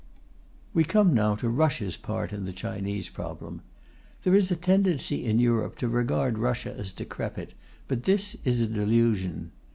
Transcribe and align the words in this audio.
We 0.73 0.83
come 0.83 1.13
now 1.13 1.35
to 1.35 1.47
Russia's 1.47 1.95
part 1.95 2.33
in 2.33 2.45
the 2.45 2.51
Chinese 2.51 3.07
problem. 3.07 3.61
There 4.23 4.33
is 4.33 4.49
a 4.49 4.55
tendency 4.55 5.23
in 5.23 5.37
Europe 5.37 5.77
to 5.77 5.87
regard 5.87 6.39
Russia 6.39 6.73
as 6.75 6.91
decrepit, 6.91 7.53
but 7.87 8.05
this 8.05 8.35
is 8.43 8.63
a 8.63 8.67
delusion. 8.67 9.51